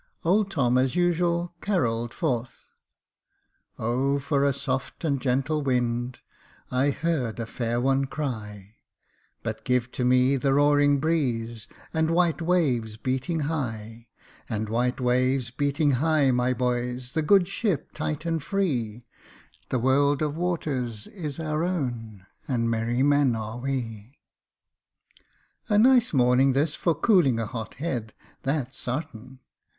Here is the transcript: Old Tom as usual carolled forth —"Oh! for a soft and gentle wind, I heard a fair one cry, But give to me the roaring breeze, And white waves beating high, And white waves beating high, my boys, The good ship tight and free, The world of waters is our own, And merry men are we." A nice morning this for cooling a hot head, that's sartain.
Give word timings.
Old 0.25 0.49
Tom 0.49 0.79
as 0.79 0.95
usual 0.95 1.53
carolled 1.61 2.11
forth 2.11 2.71
—"Oh! 3.77 4.17
for 4.17 4.43
a 4.43 4.51
soft 4.51 5.03
and 5.05 5.21
gentle 5.21 5.61
wind, 5.61 6.21
I 6.71 6.89
heard 6.89 7.39
a 7.39 7.45
fair 7.45 7.79
one 7.79 8.05
cry, 8.05 8.77
But 9.43 9.63
give 9.63 9.91
to 9.91 10.03
me 10.03 10.37
the 10.37 10.55
roaring 10.55 10.99
breeze, 10.99 11.67
And 11.93 12.09
white 12.09 12.41
waves 12.41 12.97
beating 12.97 13.41
high, 13.41 14.07
And 14.49 14.69
white 14.69 14.99
waves 14.99 15.51
beating 15.51 15.91
high, 15.91 16.31
my 16.31 16.51
boys, 16.51 17.11
The 17.11 17.21
good 17.21 17.47
ship 17.47 17.91
tight 17.91 18.25
and 18.25 18.41
free, 18.41 19.05
The 19.69 19.77
world 19.77 20.23
of 20.23 20.35
waters 20.35 21.05
is 21.05 21.39
our 21.39 21.63
own, 21.63 22.25
And 22.47 22.71
merry 22.71 23.03
men 23.03 23.35
are 23.35 23.59
we." 23.59 24.17
A 25.69 25.77
nice 25.77 26.11
morning 26.11 26.53
this 26.53 26.73
for 26.73 26.95
cooling 26.95 27.39
a 27.39 27.45
hot 27.45 27.75
head, 27.75 28.15
that's 28.41 28.79
sartain. 28.79 29.37